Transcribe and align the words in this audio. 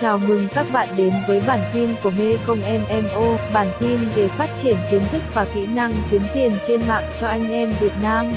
Chào 0.00 0.18
mừng 0.18 0.48
các 0.54 0.66
bạn 0.72 0.96
đến 0.96 1.12
với 1.28 1.40
bản 1.40 1.70
tin 1.74 1.94
của 2.02 2.10
Mê 2.10 2.36
Công 2.46 2.58
MMO, 2.58 3.36
bản 3.54 3.72
tin 3.80 3.98
về 4.16 4.28
phát 4.28 4.56
triển 4.62 4.76
kiến 4.90 5.02
thức 5.12 5.22
và 5.34 5.46
kỹ 5.54 5.66
năng 5.66 5.94
kiếm 6.10 6.22
tiền 6.34 6.52
trên 6.66 6.88
mạng 6.88 7.12
cho 7.20 7.26
anh 7.26 7.50
em 7.50 7.72
Việt 7.80 7.92
Nam. 8.02 8.34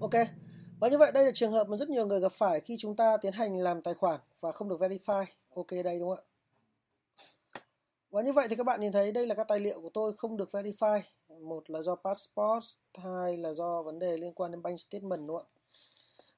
Ok, 0.00 0.10
và 0.80 0.88
như 0.88 0.98
vậy 0.98 1.12
đây 1.12 1.24
là 1.24 1.30
trường 1.34 1.52
hợp 1.52 1.68
mà 1.68 1.76
rất 1.76 1.88
nhiều 1.88 2.06
người 2.06 2.20
gặp 2.20 2.32
phải 2.32 2.60
khi 2.60 2.76
chúng 2.78 2.96
ta 2.96 3.16
tiến 3.16 3.32
hành 3.32 3.56
làm 3.60 3.82
tài 3.82 3.94
khoản 3.94 4.20
và 4.40 4.52
không 4.52 4.68
được 4.68 4.80
verify. 4.80 5.24
Ok 5.54 5.70
đây 5.84 5.98
đúng 5.98 6.08
không 6.08 6.24
ạ? 6.24 6.28
Và 8.10 8.22
như 8.22 8.32
vậy 8.32 8.46
thì 8.50 8.56
các 8.56 8.66
bạn 8.66 8.80
nhìn 8.80 8.92
thấy 8.92 9.12
đây 9.12 9.26
là 9.26 9.34
các 9.34 9.48
tài 9.48 9.60
liệu 9.60 9.80
của 9.80 9.90
tôi 9.94 10.12
không 10.16 10.36
được 10.36 10.48
verify. 10.52 11.00
Một 11.40 11.70
là 11.70 11.82
do 11.82 11.94
passport, 11.94 12.76
hai 12.94 13.36
là 13.36 13.52
do 13.52 13.82
vấn 13.82 13.98
đề 13.98 14.16
liên 14.16 14.32
quan 14.32 14.50
đến 14.50 14.62
bank 14.62 14.80
statement 14.80 15.26
đúng 15.26 15.36
không 15.36 15.46
ạ? 15.54 15.57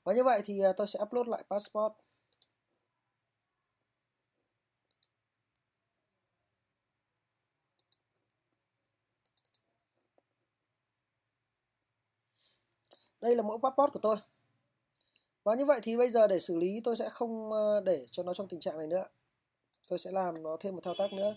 Và 0.04 0.12
như 0.14 0.24
vậy 0.24 0.42
thì 0.45 0.60
à, 0.60 0.72
tôi 0.77 0.86
sẽ 0.86 0.98
upload 1.02 1.28
lại 1.28 1.45
passport. 1.50 1.92
Đây 13.20 13.36
là 13.36 13.42
mẫu 13.42 13.58
passport 13.58 13.92
của 13.92 13.98
tôi. 14.02 14.16
Và 15.44 15.55
như 15.55 15.64
vậy 15.64 15.80
thì 15.82 15.96
bây 15.96 16.10
giờ 16.10 16.27
để 16.27 16.38
xử 16.38 16.56
lý, 16.56 16.80
tôi 16.84 16.96
sẽ 16.96 17.08
không 17.08 17.52
ờ, 17.52 17.80
để 17.80 18.06
cho 18.10 18.22
nó 18.22 18.34
trong 18.34 18.48
tình 18.48 18.60
trạng 18.60 18.78
này 18.78 18.86
nữa. 18.86 19.05
Tôi 19.88 19.98
sẽ 19.98 20.10
làm 20.12 20.42
nó 20.42 20.56
thêm 20.60 20.74
một 20.74 20.80
thao 20.84 20.94
tác 20.98 21.12
nữa. 21.12 21.36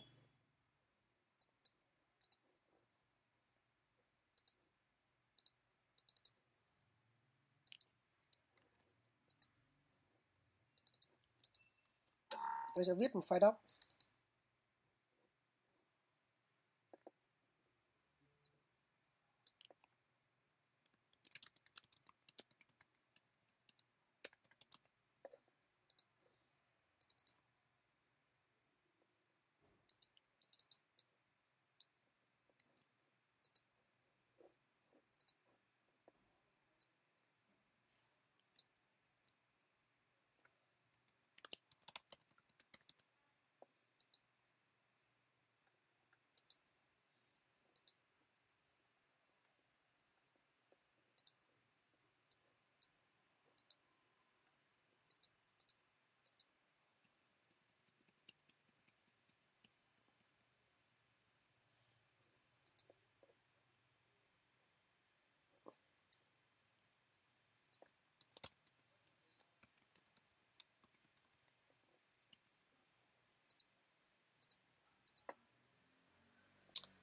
Tôi 12.76 12.86
sẽ 12.86 12.94
viết 12.94 13.16
một 13.16 13.22
file 13.30 13.40
doc. 13.40 13.56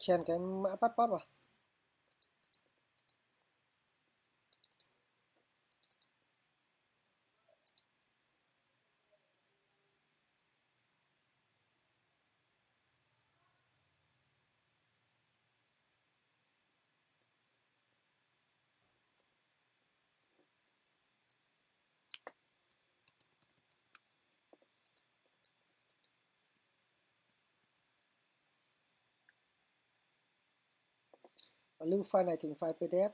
Chèn 0.00 0.24
cái 0.26 0.38
mã 0.38 0.70
passport 0.80 1.10
vào. 1.10 1.20
Và 31.80 31.86
lưu 31.86 32.02
file 32.02 32.24
này 32.24 32.36
thành 32.36 32.52
file 32.60 32.72
PDF. 32.72 33.10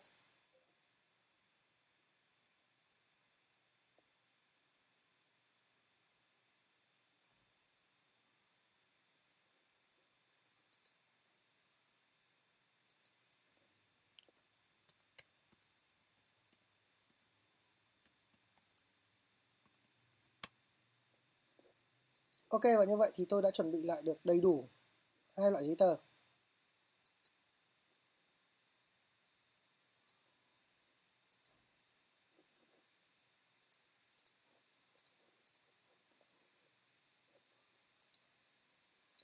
Ok, 22.48 22.62
và 22.78 22.84
như 22.84 22.96
vậy 22.96 23.10
thì 23.14 23.24
tôi 23.28 23.42
đã 23.42 23.50
chuẩn 23.50 23.70
bị 23.70 23.82
lại 23.82 24.02
được 24.02 24.24
đầy 24.24 24.40
đủ 24.40 24.68
hai 25.36 25.50
loại 25.50 25.64
giấy 25.64 25.76
tờ. 25.78 25.96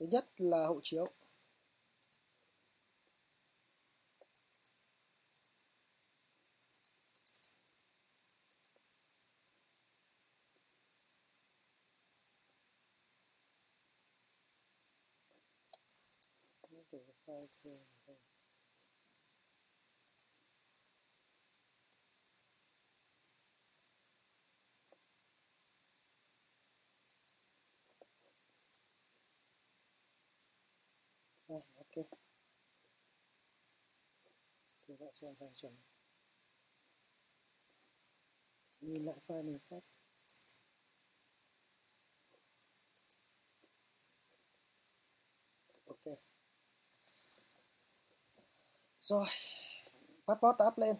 Thứ 0.03 0.09
nhất 0.11 0.25
là 0.37 0.67
hộ 0.67 0.79
chiếu. 0.83 1.07
Để 16.91 16.99
file 17.25 17.47
thường 17.63 17.83
Rồi, 31.47 31.61
ok. 31.75 32.05
Thì 34.87 34.95
lại 34.99 35.09
xem 35.13 35.33
file 35.33 35.53
chuẩn. 35.53 35.75
Nhìn 38.81 39.05
lại 39.05 39.15
file 39.27 39.43
mình 39.45 39.59
phát. 39.69 39.79
Ok. 45.85 46.17
Rồi, 48.99 49.25
passport 50.27 50.57
đã 50.59 50.67
up 50.67 50.77
lên. 50.77 50.95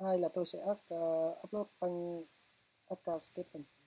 Hai 0.00 0.18
là 0.18 0.28
tôi 0.34 0.44
sẽ 0.46 0.58
uh, 0.70 1.44
upload 1.44 1.66
bằng 1.80 2.24
account 2.86 3.22
statement. 3.22 3.81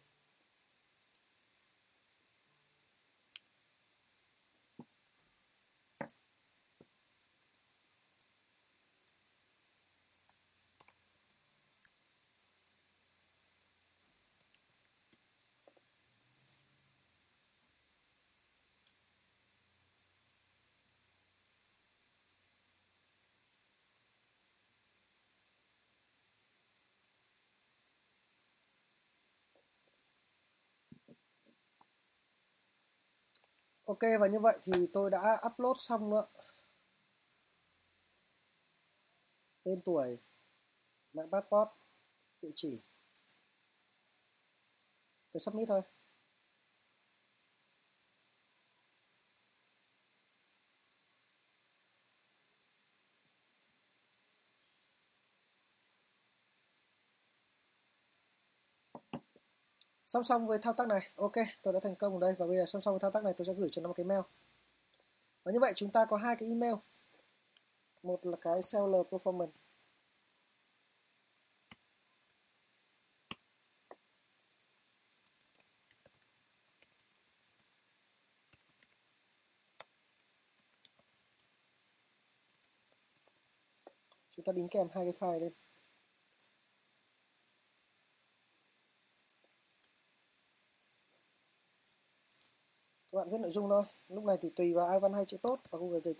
Ok 33.85 33.99
và 34.19 34.27
như 34.27 34.39
vậy 34.39 34.57
thì 34.63 34.87
tôi 34.93 35.09
đã 35.09 35.41
upload 35.47 35.77
xong 35.79 36.09
nữa. 36.09 36.25
Tên 39.63 39.81
tuổi, 39.85 40.17
mã 41.13 41.23
passport 41.31 41.69
địa 42.41 42.51
chỉ 42.55 42.81
tôi 45.31 45.39
submit 45.39 45.67
thôi 45.67 45.81
song 60.05 60.23
song 60.23 60.47
với 60.47 60.59
thao 60.61 60.73
tác 60.73 60.87
này. 60.87 61.11
Ok, 61.15 61.33
tôi 61.61 61.73
đã 61.73 61.79
thành 61.83 61.95
công 61.95 62.13
ở 62.13 62.19
đây 62.19 62.33
và 62.39 62.47
bây 62.47 62.57
giờ 62.57 62.65
song 62.65 62.81
song 62.81 62.93
với 62.93 62.99
thao 62.99 63.11
tác 63.11 63.23
này 63.23 63.33
tôi 63.37 63.45
sẽ 63.45 63.53
gửi 63.53 63.69
cho 63.71 63.81
nó 63.81 63.87
một 63.87 63.93
cái 63.93 64.05
mail. 64.05 64.21
Và 65.43 65.51
như 65.51 65.59
vậy 65.59 65.73
chúng 65.75 65.91
ta 65.91 66.05
có 66.05 66.17
hai 66.17 66.35
cái 66.35 66.49
email. 66.49 66.73
Một 68.03 68.25
là 68.25 68.37
cái 68.41 68.61
seller 68.61 69.01
performance. 69.11 69.51
Chúng 84.31 84.45
ta 84.45 84.51
đính 84.51 84.67
kèm 84.67 84.87
hai 84.93 85.05
cái 85.05 85.13
file 85.19 85.39
lên. 85.39 85.53
Các 93.15 93.19
bạn 93.21 93.29
viết 93.29 93.41
nội 93.41 93.51
dung 93.51 93.69
thôi. 93.69 93.83
Lúc 94.09 94.23
này 94.23 94.37
thì 94.41 94.49
tùy 94.55 94.73
vào 94.73 94.87
ai 94.87 94.99
văn 94.99 95.13
hay 95.13 95.25
chữ 95.25 95.37
tốt 95.41 95.59
và 95.69 95.79
Google 95.79 95.99
dịch. 95.99 96.17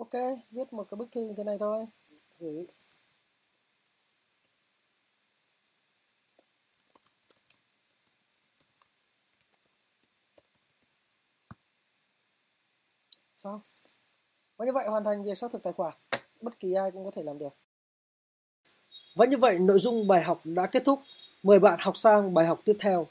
Ok, 0.00 0.12
viết 0.50 0.72
một 0.72 0.86
cái 0.90 0.96
bức 0.96 1.12
thư 1.12 1.20
như 1.20 1.34
thế 1.36 1.44
này 1.44 1.56
thôi. 1.60 1.86
Gửi. 2.38 2.66
Xong 13.36 13.60
và 14.56 14.66
như 14.66 14.72
vậy 14.72 14.86
hoàn 14.88 15.04
thành 15.04 15.24
việc 15.24 15.38
xác 15.38 15.52
thực 15.52 15.62
tài 15.62 15.72
khoản. 15.72 15.94
Bất 16.40 16.60
kỳ 16.60 16.74
ai 16.74 16.90
cũng 16.90 17.04
có 17.04 17.10
thể 17.10 17.22
làm 17.22 17.38
được. 17.38 17.54
Và 19.14 19.26
như 19.26 19.36
vậy, 19.36 19.58
nội 19.58 19.78
dung 19.78 20.08
bài 20.08 20.22
học 20.22 20.40
đã 20.44 20.66
kết 20.66 20.82
thúc. 20.84 21.00
Mời 21.42 21.58
bạn 21.58 21.78
học 21.80 21.96
sang 21.96 22.34
bài 22.34 22.46
học 22.46 22.60
tiếp 22.64 22.76
theo. 22.80 23.06